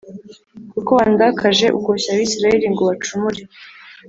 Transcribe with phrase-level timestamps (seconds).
[0.73, 3.41] kuko wandakaje ukoshya Abisirayeli ngo bacumure’